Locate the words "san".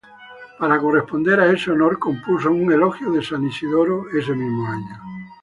3.21-3.45